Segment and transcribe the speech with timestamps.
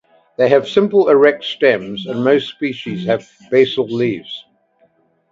[0.35, 4.45] They have simple erect stems, and most species have basal leaves.